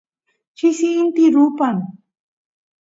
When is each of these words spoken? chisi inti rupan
chisi 0.57 0.87
inti 1.01 1.23
rupan 1.33 1.77